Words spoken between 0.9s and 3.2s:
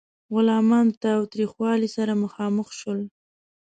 تاوتریخوالي سره مخامخ شول.